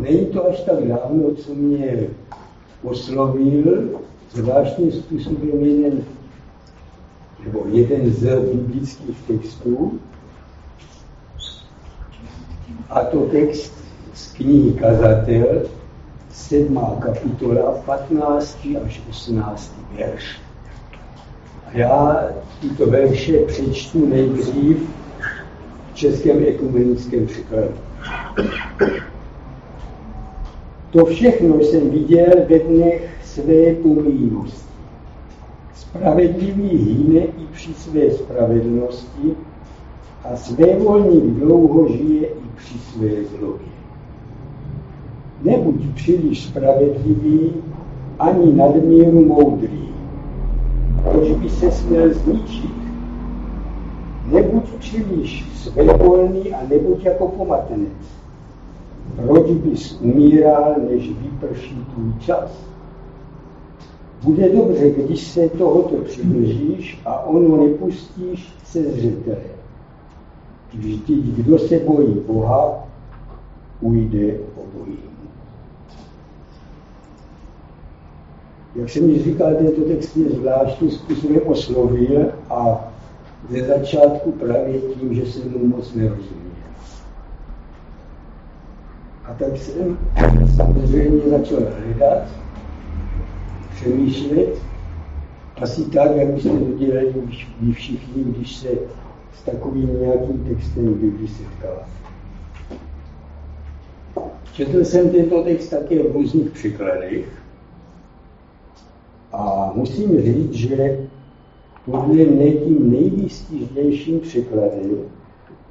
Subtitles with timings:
[0.00, 2.06] není to až tak dávno, co mě
[2.82, 6.04] oslovil zvláštním způsobem jeden,
[7.44, 10.00] nebo jeden z biblických textů,
[12.90, 13.74] a to text
[14.14, 15.62] z knihy Kazatel,
[16.30, 16.80] 7.
[17.00, 18.58] kapitola, 15.
[18.86, 19.74] až 18.
[19.98, 20.40] verš.
[21.66, 22.28] A já
[22.60, 24.90] tyto verše přečtu nejdřív
[25.92, 27.74] v českém ekumenickém překladu.
[30.90, 34.70] To všechno jsem viděl ve dnech své pomíjivosti.
[35.74, 39.34] Spravedlivý hyne i při své spravedlnosti
[40.24, 43.66] a svévolník dlouho žije i při své zlobě.
[45.42, 47.52] Nebuď příliš spravedlivý,
[48.18, 49.88] ani nadmíru moudrý.
[51.10, 52.70] Proč by se směl zničit?
[54.26, 58.20] Nebuď příliš svévolný a nebuď jako pomatenec.
[59.16, 62.70] Proč bys umíral, než vyprší tvůj čas?
[64.22, 69.36] Bude dobře, když se tohoto přiblížíš a ono nepustíš se zřetele.
[70.74, 72.88] Vždyť kdo se bojí Boha,
[73.80, 74.98] ujde obojí.
[78.76, 82.90] Jak jsem již říkal, tento text mě zvláštním způsobem oslovil a
[83.50, 86.40] ze začátku právě tím, že jsem mu moc nerozuměl.
[89.30, 89.98] A tak jsem
[90.56, 92.28] samozřejmě začal hledat,
[93.74, 94.58] přemýšlet,
[95.62, 97.14] asi tak, jak byste to dělali
[97.60, 98.68] vy všichni, když se
[99.34, 101.90] s takovým nějakým textem Bibli setkáváte.
[104.52, 107.42] Četl jsem tento text také v různých překladech
[109.32, 110.98] a musím říct, že
[111.84, 114.90] podle mě tím nejvýstižnějším překladem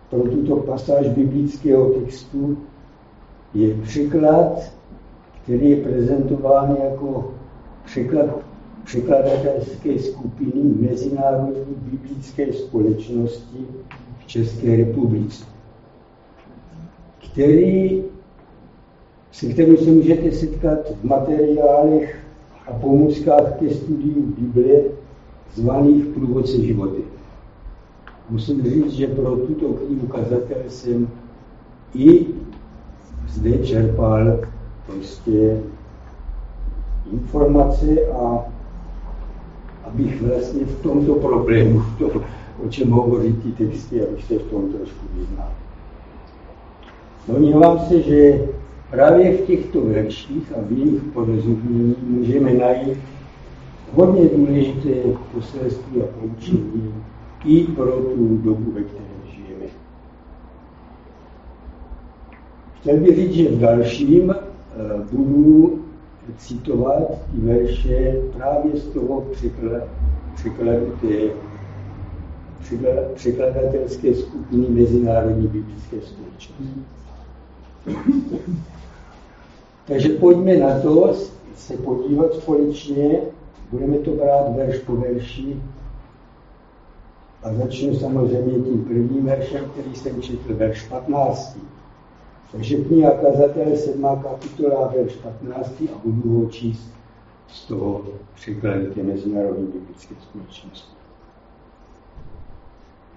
[0.09, 2.57] pro tuto pasáž biblického textu
[3.53, 4.73] je překlad,
[5.43, 7.33] který je prezentován jako
[7.85, 8.49] překlad
[8.83, 13.57] překladatelské skupiny Mezinárodní biblické společnosti
[14.19, 15.45] v České republice,
[17.31, 18.03] který,
[19.31, 22.19] se kterým se můžete setkat v materiálech
[22.67, 24.83] a pomůckách ke studiu Biblie
[25.53, 27.01] zvaných průvodce životy.
[28.29, 31.07] Musím říct, že pro tuto knihu kazatel jsem
[31.95, 32.25] i
[33.33, 34.39] zde čerpal
[34.85, 35.61] prostě
[37.11, 37.85] informace
[38.19, 38.45] a
[39.83, 42.23] abych vlastně v tomto problému, v tom,
[42.65, 45.49] o čem hovoří ty texty, abych se v tom trošku vyznal.
[47.27, 48.41] Domnívám se, že
[48.91, 52.97] právě v těchto verších a v jejich porozumění můžeme najít
[53.93, 54.89] hodně důležité
[55.33, 56.93] poselství a poučení
[57.45, 59.18] i pro tu dobu, ve které
[62.81, 64.37] Chtěl bych říct, že v dalším eh,
[65.11, 65.79] budu
[66.37, 69.25] citovat ty verše právě z toho
[70.35, 71.29] překladu té
[73.13, 76.83] překladatelské skupiny Mezinárodní biblické společnosti.
[79.87, 81.13] Takže pojďme na to
[81.55, 83.19] se podívat společně,
[83.71, 85.61] budeme to brát verš po verši
[87.43, 91.57] a začnu samozřejmě tím prvním veršem, který jsem četl, verš 15.
[92.51, 94.01] Takže kniha kazatel 7.
[94.01, 96.91] kapitola, verš 15 a budu ho číst
[97.47, 98.01] z toho
[98.35, 100.95] překladu té Mezinárodní biblické společnosti.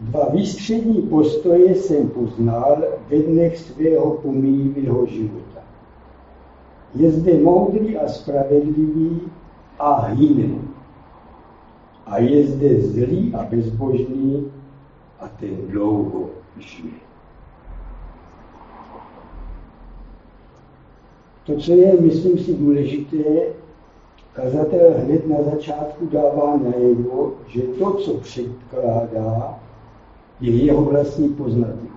[0.00, 5.60] Dva výstřední postoje jsem poznal ve dnech svého pomíjivého života.
[6.94, 9.20] Je zde moudrý a spravedlivý
[9.78, 10.58] a hyne.
[12.06, 14.52] A je zde zlý a bezbožný
[15.20, 17.11] a ten dlouho žije.
[21.46, 23.24] To, co je, myslím si, důležité,
[24.32, 29.60] kazatel hned na začátku dává najevo, že to, co předkládá,
[30.40, 31.90] je jeho vlastní poznatek.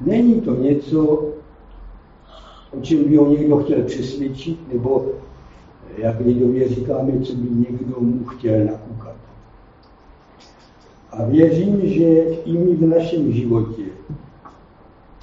[0.00, 1.28] Není to něco,
[2.78, 5.06] o čem by ho někdo chtěl přesvědčit, nebo,
[5.98, 9.16] jak lidově říkáme, co by někdo mu chtěl nakoukat.
[11.10, 13.82] A věřím, že i my v našem životě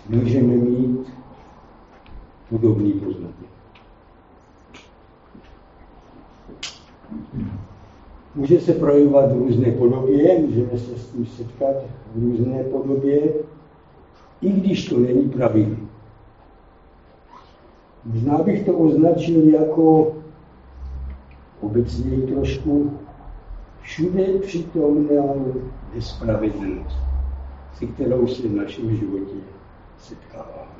[0.09, 1.07] můžeme mít
[2.51, 3.49] podobný poznatek.
[8.35, 11.75] Může se projevovat v různé podobě, můžeme se s tím setkat
[12.15, 13.33] v různé podobě,
[14.41, 15.75] i když to není pravidlo.
[18.05, 20.15] Možná bych to označil jako
[21.61, 22.99] obecněji trošku
[23.81, 25.23] všude přítomná
[25.95, 26.97] nespravedlnost,
[27.73, 29.35] se kterou se v našem životě
[29.97, 30.71] setkáváme.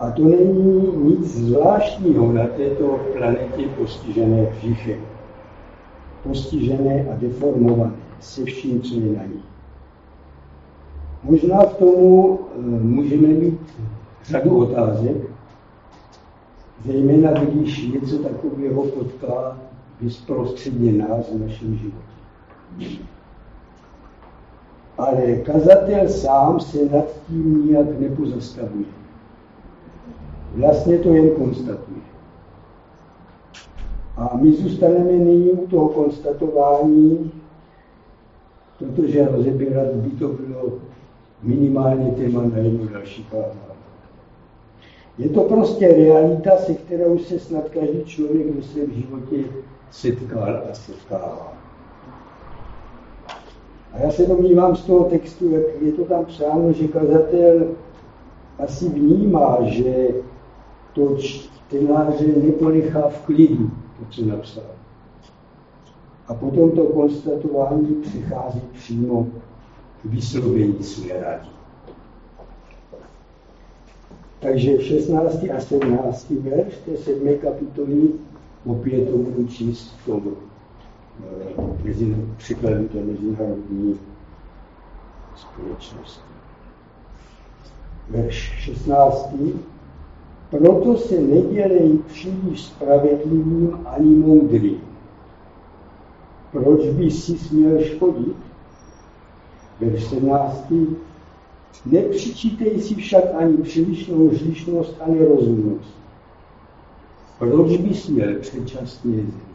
[0.00, 5.00] A to není nic zvláštního na této planetě postižené hříchem.
[6.22, 9.42] Postižené a deformované se vším, co je na ní.
[11.22, 13.60] Možná k tomu eh, můžeme mít
[14.24, 15.16] řadu otázek,
[16.86, 19.58] zejména když něco takového potká
[20.00, 23.04] bezprostředně nás v našem životě.
[24.98, 28.99] Ale kazatel sám se nad tím nijak nepozastavuje.
[30.54, 32.00] Vlastně to jen konstatuje.
[34.16, 37.32] A my zůstaneme nyní u toho konstatování,
[38.78, 40.72] protože rozebírat by to bylo
[41.42, 43.70] minimálně téma na jednu další kázání.
[45.18, 49.36] Je to prostě realita, se kterou se snad každý člověk ve svém životě
[49.90, 51.52] setkal a setkává.
[53.92, 57.66] A já se domnívám z toho textu, jak je to tam psáno, že kazatel
[58.58, 60.08] asi vnímá, že
[60.92, 64.64] to čtenáře neponechá v klidu, to, co napsal.
[66.28, 69.26] A potom to konstatování přichází přímo
[70.02, 71.48] k vyslovení své rady.
[74.40, 75.44] Takže 16.
[75.56, 76.30] a 17.
[76.30, 78.08] verš té sedmé kapitoly
[78.66, 80.22] opět to budu číst v tom
[81.84, 84.00] mezi, překladu té mezinárodní
[85.36, 86.30] společnosti.
[88.10, 89.34] Verš 16.
[90.50, 94.80] Proto se nedělej příliš spravedlivým ani moudrým.
[96.52, 98.36] Proč by si směl škodit?
[99.80, 100.72] Verš 17.
[101.86, 105.94] Nepřičítej si však ani přílišnou hříšnost a nerozumnost.
[107.38, 109.50] Proč bys měl předčasně zemřít?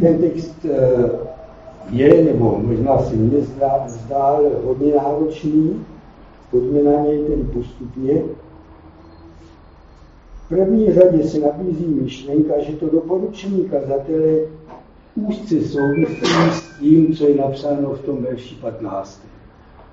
[0.00, 1.10] Ten text eh,
[1.90, 5.84] je, nebo možná se mně zdá, zdá hodně náročný,
[6.52, 8.22] pojďme na něj tedy postupně.
[10.44, 14.38] V první řadě se nabízí myšlenka, že to doporučení kazatele
[15.14, 19.22] úzce souvisí s tím, co je napsáno v tom verši 15.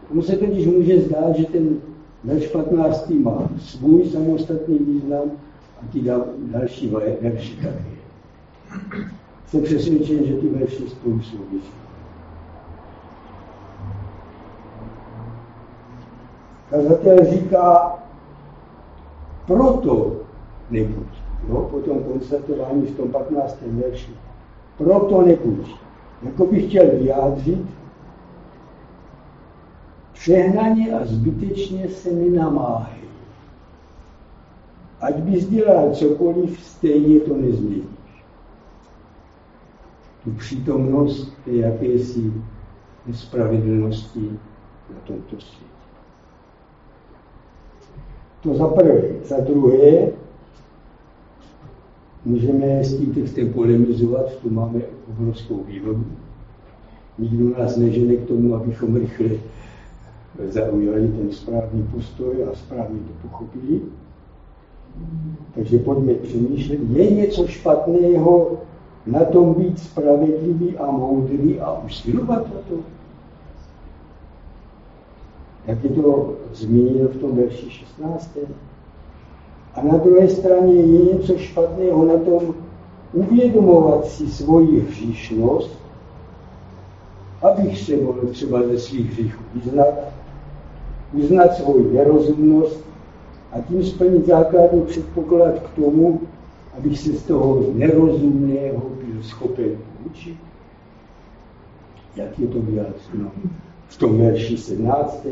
[0.08, 1.78] Tomu se totiž může zdát, že ten
[2.24, 3.10] verš 15.
[3.10, 5.32] má svůj samostatný význam
[5.82, 6.02] a ty
[6.38, 8.00] další verši taky.
[9.48, 11.72] Jsem přesvědčen, že ty verše spolu souvisí.
[16.70, 17.96] Kazatel říká,
[19.48, 20.16] proto
[20.70, 21.08] nebuď.
[21.50, 23.62] Jo, po tom konstatování v tom 15.
[23.62, 24.12] verši
[24.80, 25.76] proto nebuď.
[26.24, 27.66] Jako bych chtěl vyjádřit,
[30.14, 33.00] přehnaně a zbytečně se nenamáhej.
[35.02, 38.26] Ať bys dělal cokoliv, stejně to nezměníš.
[40.24, 42.34] Tu přítomnost jakési
[43.08, 44.40] nespravedlnosti
[44.90, 45.79] na tomto světě.
[48.44, 49.02] To za prvé.
[49.26, 50.10] Za druhé,
[52.26, 56.06] Můžeme s tím textem polemizovat, tu máme obrovskou výhodu.
[57.20, 59.30] Nikdo nás nežene k tomu, abychom rychle
[60.48, 63.82] zaujali ten správný postoj a správně to pochopili.
[65.56, 66.80] Takže pojďme přemýšlet.
[66.90, 68.58] Je něco špatného
[69.08, 72.76] na tom být spravedlivý a moudrý a usilovat o to?
[75.68, 78.38] Jak je to zmíněno v tom verši 16.
[79.76, 82.56] A na druhé straně je něco špatného na tom
[83.14, 85.80] uvědomovat si svoji hříšnost,
[87.42, 89.88] abych se mohl třeba ze svých hříchů vyznat,
[91.14, 92.86] uznat svoji nerozumnost
[93.52, 96.22] a tím splnit základní předpoklad k tomu,
[96.78, 99.72] abych se z toho nerozumného byl schopen
[100.06, 100.38] učit.
[102.16, 103.32] Jak je to vyjádřeno
[103.88, 105.26] v tom verši 17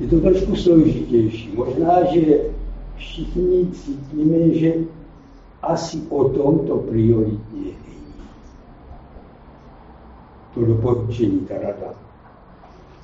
[0.00, 1.52] je to trošku složitější.
[1.54, 2.20] Možná, že
[2.96, 4.74] všichni cítíme, že
[5.62, 7.74] asi o tom to prioritně není.
[10.54, 11.94] To doporučení, ta rada.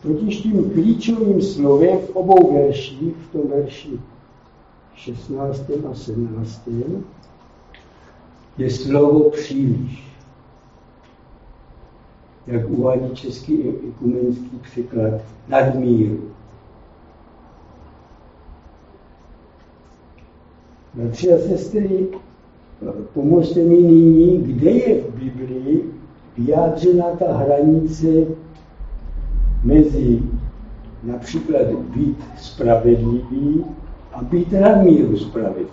[0.02, 4.00] Totiž tím klíčovým slovem v obou verších, v tom verši
[4.94, 5.70] 16.
[5.90, 6.68] a 17.
[8.58, 10.12] je slovo příliš.
[12.46, 16.32] Jak uvádí český ekumenský překlad, nadmíru.
[20.94, 22.06] Bratři a sestry,
[23.14, 25.84] pomozte mi nyní, kde je v Biblii
[26.38, 28.06] vyjádřena ta hranice
[29.64, 30.22] mezi
[31.02, 33.64] například být spravedlivý
[34.12, 35.70] a být nadmíru spravedlivý.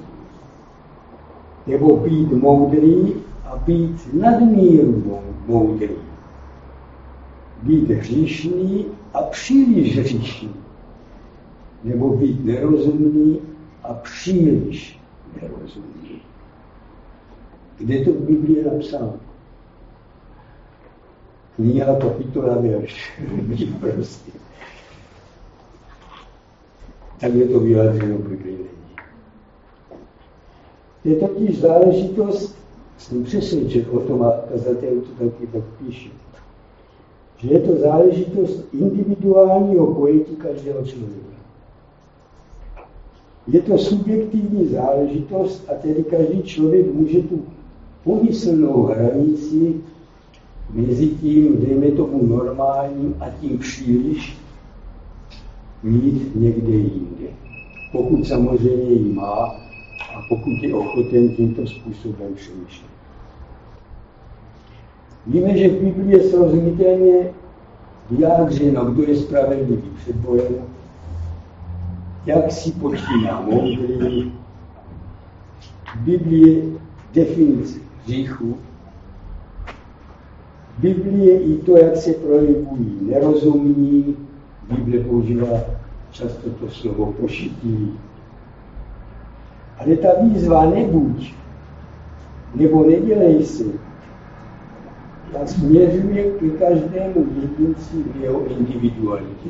[1.68, 3.14] Nebo být moudrý
[3.46, 5.96] a být nadmíru moudrý.
[7.64, 10.50] být hříšný a příliš hříšný.
[11.84, 13.40] Nebo být nerozumný
[13.84, 14.99] a příliš
[15.42, 16.22] nerozumný.
[17.78, 19.14] Kde to v Biblii je napsáno?
[21.56, 23.20] Kniha, kapitola, verš.
[23.80, 24.32] prostě.
[27.20, 28.70] Tak je to vyjádřeno v Biblii není.
[31.04, 32.58] Je totiž záležitost,
[32.98, 36.10] jsem přesvědčen o tom, a kazatel to taky tak píše,
[37.38, 41.39] že je to záležitost individuálního pojetí každého člověka.
[43.52, 47.42] Je to subjektivní záležitost a tedy každý člověk může tu
[48.04, 49.76] pomyslnou hranici
[50.74, 54.38] mezi tím, dejme tomu normálním a tím příliš
[55.84, 57.28] mít někde jinde.
[57.92, 59.56] Pokud samozřejmě ji má
[60.16, 62.90] a pokud je ochoten tímto způsobem přemýšlet.
[65.28, 67.32] Víme, že v Biblii je srozumitelně
[68.12, 70.56] vyjádřeno, kdo je spravedlivý před bojem,
[72.26, 73.46] jak si počíná.
[75.96, 76.80] V Biblii
[77.14, 78.58] definice hříchu.
[80.82, 84.16] Je i to, jak se projevují nerozumní.
[84.72, 85.60] Bible používá
[86.12, 87.94] často to slovo pošití.
[89.80, 91.34] Ale ta výzva nebuď,
[92.56, 93.72] nebo nedělej si,
[95.34, 99.50] ta směřuje ke každému jedinci v jeho individualitě.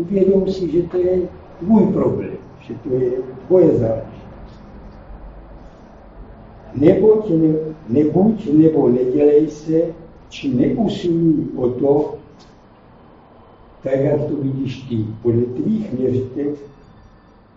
[0.00, 1.28] Uvědom si, že to je
[1.58, 3.10] tvůj problém, že to je
[3.46, 4.60] tvoje záležitost.
[6.74, 7.54] Neboť, ne,
[7.88, 9.82] nebuď nebo nedělej se,
[10.28, 12.14] či neusiluj o to,
[13.82, 16.48] tak jak to vidíš ty, podle tvých měřitek,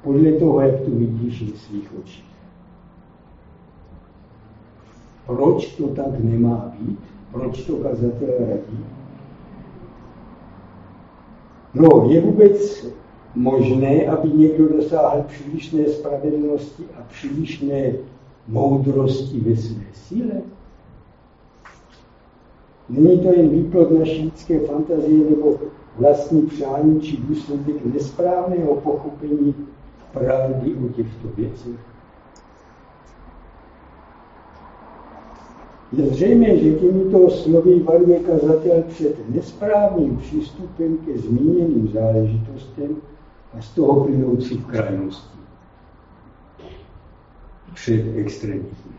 [0.04, 2.34] podle toho, jak to vidíš ve svých očích.
[5.26, 7.00] Proč to tak nemá být?
[7.32, 8.84] Proč to kazatel radí?
[11.76, 12.88] No, je vůbec
[13.36, 17.94] možné, aby někdo dosáhl přílišné spravedlnosti a přílišné
[18.48, 20.42] moudrosti ve své síle?
[22.90, 25.60] Není to jen výplod naší lidské fantazie nebo
[25.98, 29.56] vlastní přání či důsledek nesprávného pochopení
[30.12, 31.93] pravdy o těchto věcech?
[35.98, 42.96] Je zřejmé, že těmito slovy varuje kazatel před nesprávným přístupem ke zmíněným záležitostem
[43.58, 45.40] a z toho plynoucí krajností.
[47.74, 48.94] Před extremismem.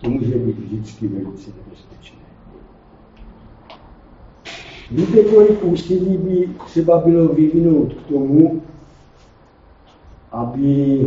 [0.00, 2.18] To může být vždycky velice nebezpečné.
[4.90, 8.62] Víte, kolik úsilí by třeba bylo vyvinout k tomu,
[10.32, 11.00] aby,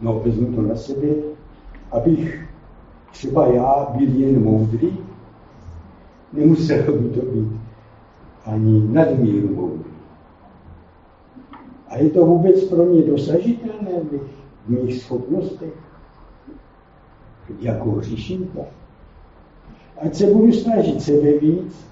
[0.00, 1.08] no vezmu to na sebe,
[1.90, 2.45] abych
[3.16, 4.98] třeba já byl jen moudrý,
[6.32, 7.60] nemuselo by to být
[8.44, 9.90] ani nadmíru moudrý.
[11.88, 13.92] A je to vůbec pro mě dosažitelné
[14.66, 15.72] v mých schopnostech
[17.60, 18.60] jako hříšníka.
[20.02, 21.86] Ať se budu snažit sebe víc,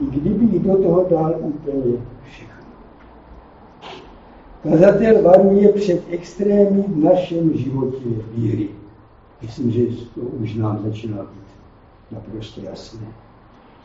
[0.00, 2.62] i kdyby do toho dal úplně všechno.
[4.62, 8.81] Kazatel varuje před extrémy v našem životě víry.
[9.42, 11.52] Myslím, že to už nám začíná být
[12.10, 13.06] naprosto jasné.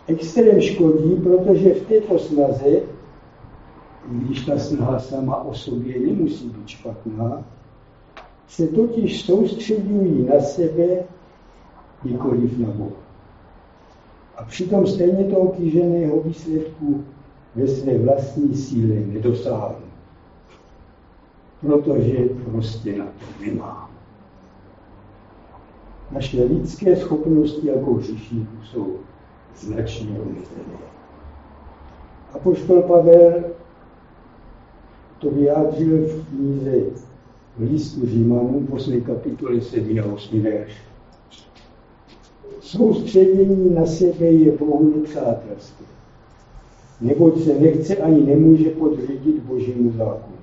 [0.08, 2.82] Extrém škodí, protože v této snaze,
[4.08, 7.44] když ta snaha sama o sobě nemusí být špatná,
[8.48, 11.04] se totiž soustředují na sebe,
[12.04, 13.08] nikoliv na Boha.
[14.36, 17.04] A přitom stejně toho kýženého výsledku
[17.56, 19.88] ve své vlastní síle nedosáhnu.
[21.62, 22.18] Protože
[22.52, 23.87] prostě na to nemám.
[26.12, 28.96] Naše lidské schopnosti jako hřišníků jsou
[29.56, 30.78] značně omezené.
[32.34, 33.44] A poštol Pavel
[35.20, 36.82] to vyjádřil v knize
[37.58, 39.02] v listu Římanům, 8.
[39.02, 40.00] kapitole 7.
[40.00, 40.42] a 8.
[40.42, 40.74] verš.
[42.60, 45.84] Soustředění na sebe je Bohu nepřátelské,
[47.02, 50.38] neboť se nechce ani nemůže podřídit Božímu zákonu.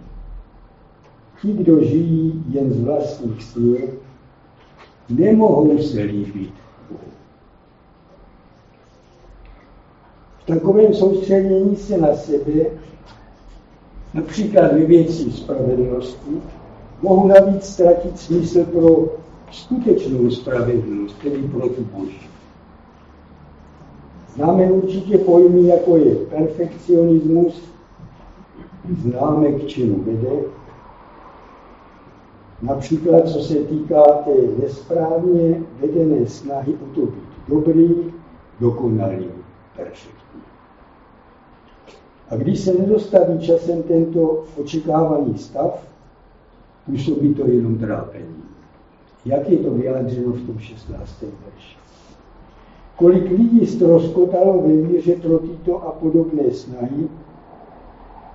[1.43, 3.79] Ti, kdo žijí jen z vlastních sil,
[5.09, 6.53] nemohou se líbit
[10.45, 12.65] V takovém soustředění se na sebe,
[14.15, 16.31] například ve věci spravedlnosti,
[17.03, 19.09] mohu navíc ztratit smysl pro
[19.53, 22.29] skutečnou spravedlnost, tedy pro tu Boží.
[24.35, 27.63] Známe určitě pojmy, jako je perfekcionismus,
[29.03, 30.37] známe k čemu vede,
[32.65, 34.31] Například, co se týká té
[34.63, 37.95] nesprávně vedené snahy o to být dobrý,
[38.61, 39.29] dokonalý,
[39.77, 40.41] perfektní.
[42.31, 45.87] A když se nedostaví časem tento očekávaný stav,
[46.87, 48.43] působí to jenom trápení.
[49.25, 51.23] Jak je to vyjádřeno v tom 16.
[51.23, 51.77] verši?
[52.97, 57.09] Kolik lidí ztroskotalo ve víře pro tyto a podobné snahy,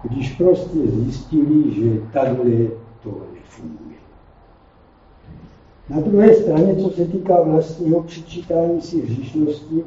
[0.03, 2.51] když prostě zjistili, že takhle
[3.03, 3.88] to nefunguje.
[5.89, 9.83] Na druhé straně, co se týká vlastního přičítání si hříšnosti,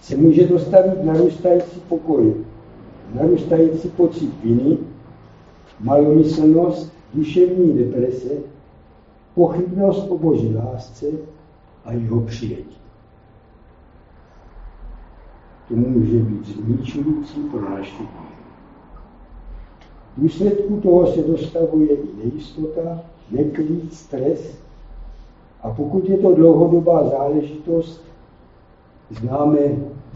[0.00, 2.34] se může dostavit narůstající pokoj,
[3.14, 4.78] narůstající pocit viny,
[5.80, 8.34] malomyslnost, duševní deprese,
[9.34, 11.06] pochybnost o boží lásce
[11.84, 12.76] a jeho přijetí.
[15.68, 18.02] To může být zničující pro naši.
[20.16, 24.62] V důsledku toho se dostavuje i nejistota, neklid, stres
[25.62, 28.04] a pokud je to dlouhodobá záležitost,
[29.10, 29.58] známe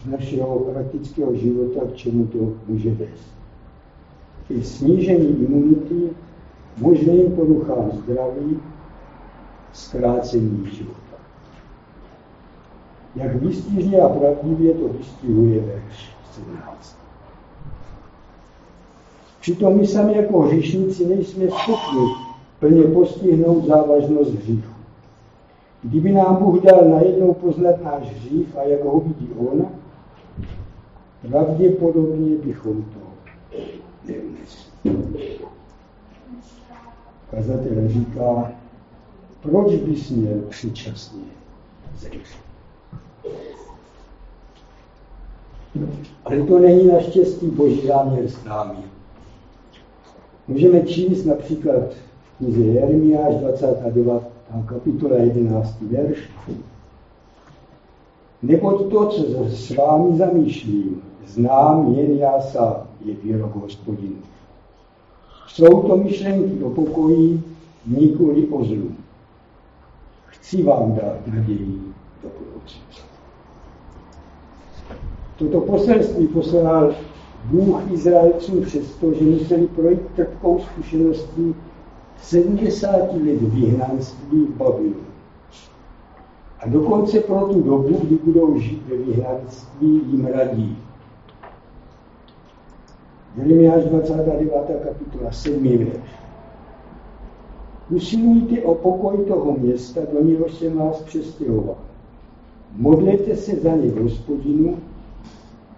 [0.02, 3.36] z našeho praktického života, k čemu to může vést.
[4.48, 6.10] Ke snížení imunity,
[6.78, 8.60] možným poruchám zdraví,
[9.72, 11.16] zkrácení života.
[13.16, 16.98] Jak výstižně a pravdivě to vystihuje verš 17.
[19.40, 22.25] Přitom my sami jako hříšníci nejsme schopni
[22.60, 24.72] plně postihnout závažnost hříchu.
[25.82, 29.66] Kdyby nám Bůh dal najednou poznat náš hřích a jak ho vidí On,
[31.28, 32.98] pravděpodobně bychom to
[34.04, 34.72] neunesli.
[37.30, 38.52] Kazatel říká,
[39.42, 41.22] proč bys měl předčasně
[41.96, 42.46] zřešit?
[46.24, 48.78] Ale to není naštěstí boží záměr s námi.
[50.48, 51.82] Můžeme číst například
[52.38, 54.22] knize Jeremiáš 29.
[54.66, 55.80] kapitola 11.
[55.80, 56.18] verš.
[58.42, 64.16] Neboť to, co s vámi zamýšlím, znám jen já sám, je výrok hospodinu.
[65.48, 67.42] Jsou to myšlenky o pokoji,
[67.86, 68.90] nikoli o zlu.
[70.26, 71.80] Chci vám dát naději
[72.22, 73.06] do budoucnosti.
[75.38, 76.94] Toto poselství poslal
[77.44, 81.54] Bůh Izraelcům přesto, že museli projít trpkou zkušeností
[82.22, 84.94] 70 let vyhnanství v.
[86.58, 90.78] A dokonce pro tu dobu, kdy budou žít ve vyhnanství, jim radí.
[93.36, 94.52] Jeremiáš 29.
[94.84, 95.78] kapitola 7.
[95.78, 96.26] verš.
[97.90, 101.76] Usilujte o pokoj toho města, do něho jsem vás přestěhoval.
[102.76, 104.78] Modlete se za ně v hospodinu,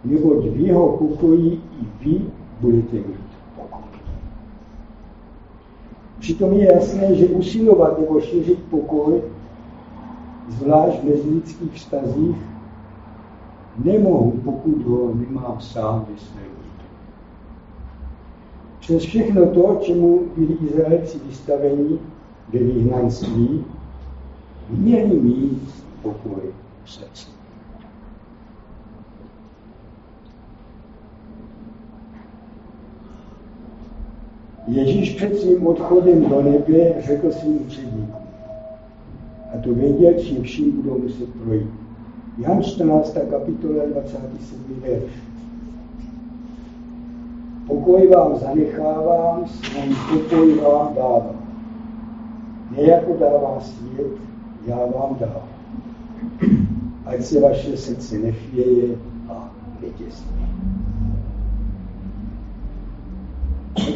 [0.05, 2.20] neboť v jeho pokoji i vy
[2.61, 3.83] budete mít pokoj.
[6.29, 9.23] Přitom je jasné, že usilovat nebo šířit pokoj,
[10.49, 12.37] zvlášť v mezilidských vztazích,
[13.85, 16.45] nemohu, pokud ho nemám sám svém
[18.81, 21.99] Přes všechno to, čemu byli Izraelci vystaveni
[22.53, 23.64] ve vyhnanství,
[24.71, 26.43] měli mít pokoj
[26.85, 27.38] v srdci.
[34.68, 38.28] Ježíš před svým odchodem do nebe řekl svým učedníkům,
[39.54, 41.70] a to věděl, čím vším budou muset projít.
[42.38, 43.18] Jan 14.
[43.31, 44.81] kapitola 27.
[44.81, 45.12] verš.
[47.66, 51.37] Pokoj vám zanechávám, svůj pokoj vám dávám.
[52.76, 54.12] Ne jako dává svět,
[54.66, 55.48] já vám dávám.
[57.07, 58.96] Ať se vaše srdce nechvěje
[59.28, 60.78] a netěsní.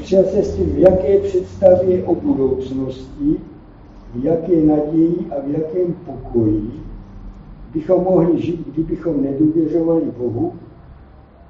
[0.02, 3.36] Třeba se s tím, v jaké představě o budoucnosti,
[4.14, 6.70] v jaké naději a v jakém pokoji
[7.74, 10.52] bychom mohli žít, kdybychom nedůvěřovali Bohu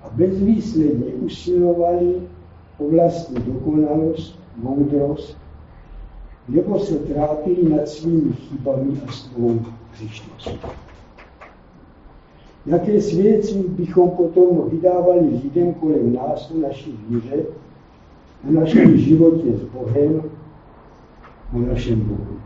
[0.02, 2.14] a bezvýsledně usilovali
[2.78, 5.36] o vlastní dokonalost, moudrost,
[6.48, 9.60] nebo se trápili nad svými chybami a svou
[9.92, 10.58] hřišností.
[12.66, 17.44] Jaké svědectví bychom potom vydávali lidem kolem nás o naší víře,
[18.48, 20.22] o našem životě s Bohem,
[21.54, 22.36] o našem Bohu.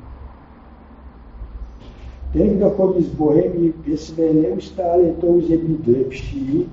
[2.33, 6.69] Ten, kdo chodí s Bohem, je své neustále touze být lepší,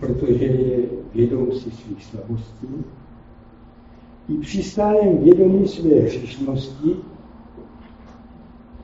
[0.00, 2.68] protože je vědom si svých slabostí,
[4.28, 6.96] i při stálem vědomí své hřišnosti,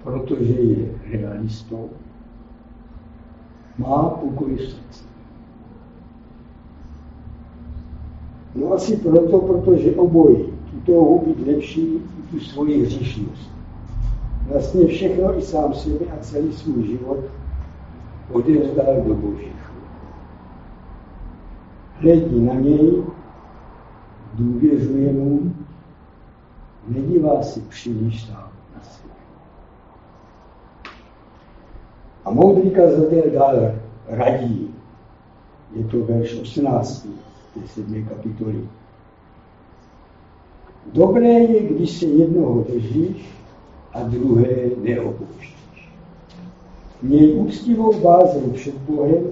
[0.03, 1.91] protože je realistou,
[3.79, 5.08] má pokoj v srdci.
[8.55, 13.51] No asi proto, protože obojí, tu touhu být lepší, i tu svoji hříšnost.
[14.53, 17.19] Vlastně všechno i sám sebe a celý svůj život
[18.33, 19.73] odevzdal do božích.
[21.95, 23.03] Hledí na něj,
[24.35, 25.55] důvěřuje mu,
[26.89, 29.15] nedívá si příliš sám na sebe.
[32.25, 33.73] A moudrý kazatel dál
[34.09, 34.75] radí,
[35.75, 37.09] je to verš 18.
[37.61, 38.05] té 7.
[38.09, 38.69] kapitoly.
[40.93, 43.31] Dobré je, když se jednoho držíš
[43.93, 45.93] a druhé neopouštíš.
[47.03, 49.25] Měj úctivou bázeň před Bohem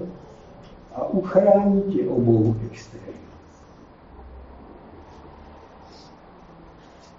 [0.95, 3.07] a uchrání tě obou extrémů.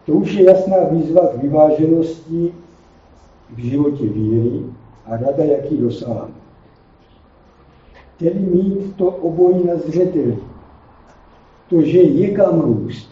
[0.06, 2.54] To už je jasná výzva k vyváženosti
[3.50, 4.62] v životě víry
[5.06, 6.38] a rada, jak ji dosáhnout.
[8.18, 10.38] Tedy mít to obojí na zřeteli.
[11.68, 13.11] To, že je kam růst,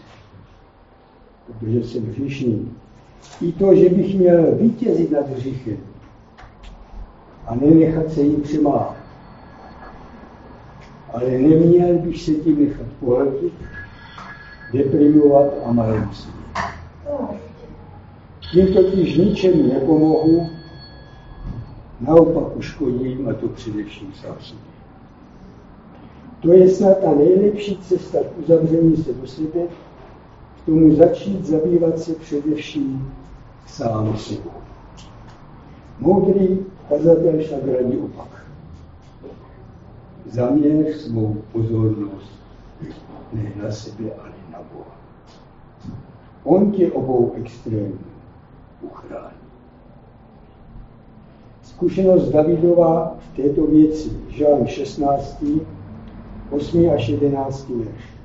[1.47, 2.71] protože jsem hříšný.
[3.41, 5.77] I to, že bych měl vítězit nad hříchem
[7.47, 8.95] a nenechat se jim přemáhat.
[11.13, 13.53] Ale neměl bych se tím nechat pohltit,
[14.73, 16.27] deprimovat a malem si.
[18.51, 20.49] Tím totiž ničemu nepomohu,
[22.01, 24.76] naopak uškodím a to především sám sobě.
[26.41, 29.59] To je snad ta nejlepší cesta k uzavření se do sebe,
[30.61, 33.13] k tomu začít zabývat se především
[33.67, 34.51] sám sebou.
[35.99, 38.45] Moudrý kazatel však radí opak.
[40.25, 42.31] Zaměř svou pozornost
[43.33, 44.97] ne na sebe, ale na Boha.
[46.43, 47.97] On tě obou extrémů
[48.81, 49.37] uchrání.
[51.61, 55.43] Zkušenost Davidova v této věci, Žalm 16,
[56.51, 58.17] 8 až 11 verš.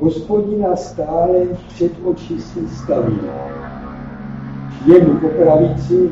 [0.00, 1.38] Hospodina stále
[1.68, 3.18] před oči si staví.
[4.86, 6.10] Jemu po pravici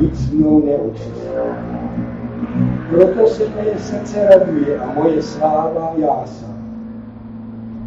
[0.00, 1.28] nic mnou neotřesí.
[2.90, 6.46] Proto se moje srdce raduje a moje sláva jásá.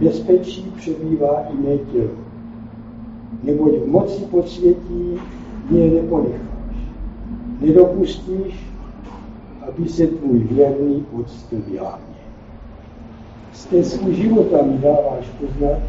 [0.03, 2.17] Bezpečí přebývá i mé tělo.
[3.43, 5.19] Neboť v moci podsvětí
[5.69, 6.75] mě neponecháš.
[7.61, 8.70] Nedopustíš,
[9.67, 12.21] aby se tvůj věrný poctil mě.
[13.53, 15.79] Z svůj života mi dáváš poznat,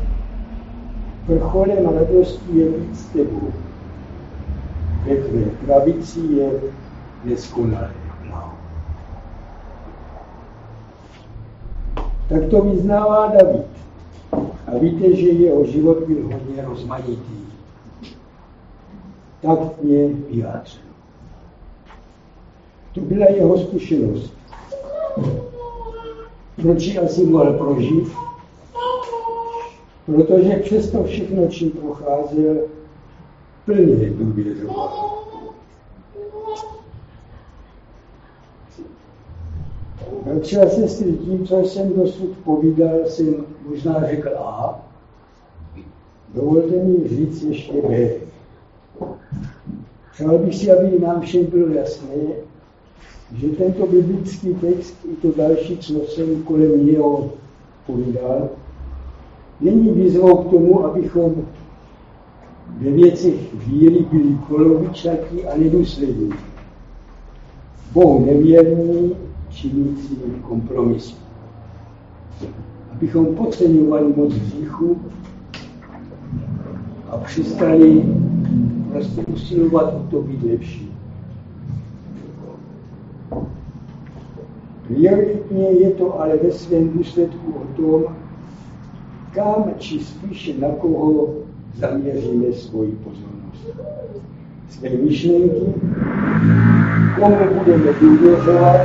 [1.26, 3.52] vrcholem radosti je být s tebou.
[5.04, 6.50] Ve tvé pravici je
[7.24, 8.02] neskonalé
[12.32, 13.66] Tak to vyznává David.
[14.66, 17.42] A víte, že jeho život byl hodně rozmanitý.
[19.42, 20.91] Tak mě vyjádřil.
[22.94, 24.35] To byla jeho zkušenost.
[26.62, 28.09] Proč ji asi mohl prožít?
[30.07, 32.57] Protože přesto všechno, čím procházel,
[33.64, 35.12] plně důvěřoval.
[40.24, 43.35] Bratři a sestry, tím, co jsem dosud povídal, jsem
[43.68, 44.87] možná řekl A.
[46.35, 48.11] Dovolte mi říct ještě B.
[50.12, 52.14] Přál bych si, aby nám všem bylo jasné,
[53.35, 57.31] že tento biblický text i to další, co jsem kolem něho
[57.87, 58.49] povídal,
[59.61, 61.35] není výzvou k tomu, abychom
[62.79, 66.31] ve věcech víry byli polovičatí a nedůslední.
[67.92, 69.12] Bohu nevěrní,
[69.51, 71.14] činící kompromisy.
[72.92, 75.01] Abychom podceňovali moc hříchu
[77.09, 78.05] a přistali
[78.92, 80.91] prostě usilovat o to být lepší.
[84.87, 88.16] Prioritně je to ale ve svém důsledku o tom,
[89.35, 91.35] kam či spíše na koho
[91.75, 93.79] zaměříme svoji pozornost.
[94.68, 95.75] Své myšlenky,
[97.21, 98.81] komu budeme důvěřovat,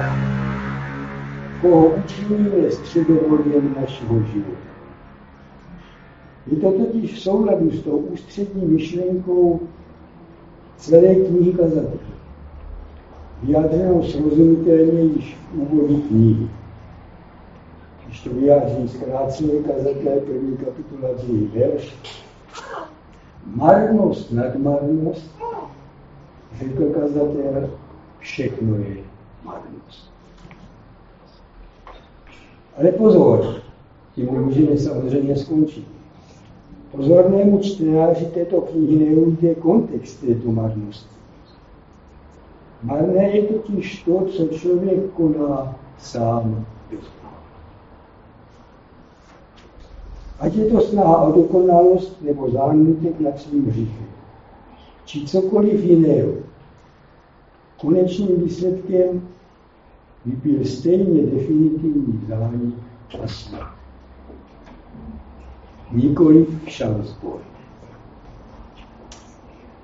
[1.62, 4.68] koho učiníme středovodem našeho života.
[6.52, 9.60] Je to totiž v souladu s tou ústřední myšlenkou
[10.78, 12.17] celé knihy kazatelů
[13.44, 16.48] vyjádřenou srozumitelně již v úvodu knihy.
[18.06, 21.96] Když to vyjádří zkráceně kazatel první kapitola druhý verš,
[23.46, 25.32] marnost nad marnost,
[26.60, 27.70] řekl kazatel,
[28.20, 28.98] všechno je
[29.44, 30.12] marnost.
[32.78, 33.56] Ale pozor,
[34.16, 35.88] tím nemůžeme samozřejmě skončit.
[36.92, 41.17] Pozornému čtenáři této knihy neujde kontext této marnosti.
[42.84, 46.66] Marné je totiž to, co člověk koná sám
[50.40, 54.08] Ať je to snaha o dokonalost nebo záhnutek nad svým hříchem,
[55.06, 56.34] či cokoliv jiného.
[57.82, 59.28] konečným výsledkem
[60.26, 62.76] by byl stejně definitivní zánik
[63.24, 63.68] a smrt.
[65.92, 67.40] Nikoli však zbor.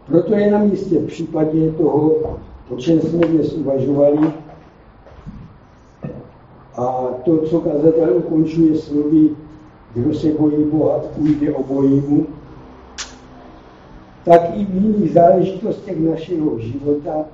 [0.06, 4.34] Proto je na místě v případě toho, o čem jsme dnes uvažovali,
[6.76, 9.30] a to, co kazatel ukončuje slovy,
[9.94, 12.28] kdo se bojí Boha, půjde obojímu,
[14.26, 17.26] tak i v jiných záležitostech našeho života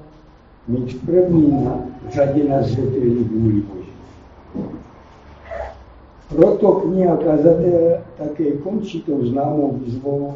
[0.68, 3.89] mít první na, řadě na zřeteli vůli Boží.
[6.36, 10.34] Proto kniha kazatel také končí tou známou výzvou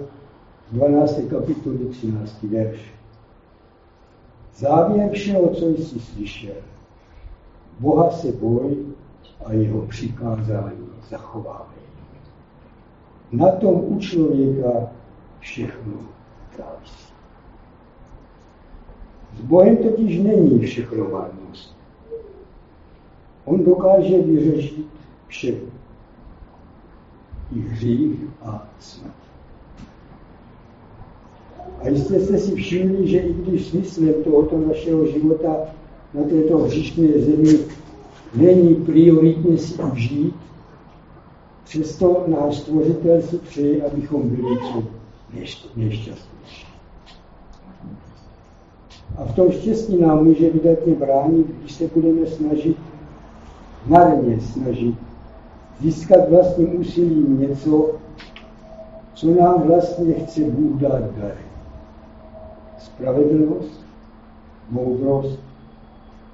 [0.71, 1.19] 12.
[1.29, 2.43] kapitoly 13.
[2.43, 2.93] verš.
[4.55, 6.55] Závěr všeho, co jsi slyšel,
[7.79, 8.77] Boha se boj
[9.45, 11.83] a jeho přikázání zachovávej.
[13.31, 14.91] Na tom u člověka
[15.39, 15.93] všechno
[16.57, 17.13] závisí.
[19.37, 21.75] S Bohem totiž není všechno marnost.
[23.45, 24.85] On dokáže vyřešit
[25.27, 25.53] vše.
[27.55, 29.22] I hřích a smrt.
[31.81, 35.55] A jistě jste si všimli, že i když smyslem tohoto našeho života
[36.13, 37.59] na této hřišné zemi
[38.35, 40.35] není prioritně si užít,
[41.63, 44.83] přesto náš stvořitel si přeje, abychom byli co
[45.75, 46.67] nejšťastnější.
[49.17, 52.77] A v tom štěstí nám může vydatně bránit, když se budeme snažit,
[53.85, 54.95] marně snažit,
[55.81, 57.91] získat vlastním úsilím něco,
[59.13, 61.52] co nám vlastně chce Bůh dát dar.
[62.83, 63.85] Spravedlnost,
[64.69, 65.39] moudrost,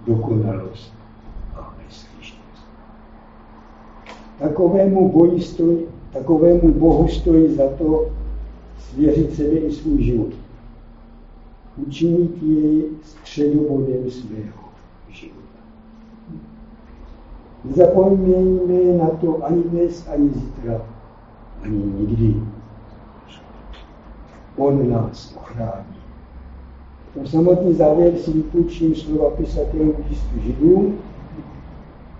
[0.07, 0.93] dokonalost
[1.55, 2.65] a bezpečnost.
[4.39, 8.09] Takovému, boji stojí, takovému Bohu stojí za to
[8.77, 10.33] svěřit sebe i svůj život
[11.87, 14.63] učinit jej středobodem svého
[15.09, 15.59] života.
[17.63, 20.81] Nezapomeňme na to ani dnes, ani zítra,
[21.63, 22.35] ani nikdy.
[24.57, 25.98] On nás ochrání.
[27.13, 30.97] Tom samotný závěr si vypůjčím slova pisatelů listu židům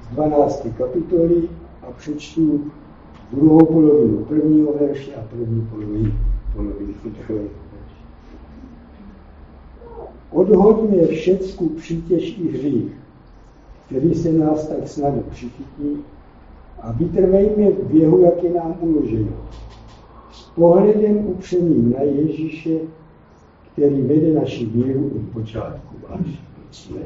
[0.04, 0.68] z 12.
[0.78, 1.50] kapitoly
[1.88, 2.72] a přečtu
[3.32, 6.12] druhou polovinu prvního verše a první polovinu,
[6.56, 7.50] polovinu druhého
[10.32, 12.92] Odhodně všecku přítěž i hřích,
[13.86, 16.04] který se nás tak snadno přichytí
[16.82, 19.32] a vytrvejme v běhu, jak je nám uloženo.
[20.32, 22.80] S pohledem upřeným na Ježíše,
[23.80, 27.02] který vede naši víru od počátku až do cíle.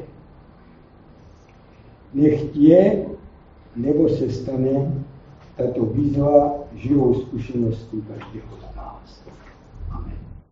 [2.14, 3.06] Nech je,
[3.76, 5.04] nebo se stane
[5.58, 9.24] tato výzva živou zkušeností každého z nás.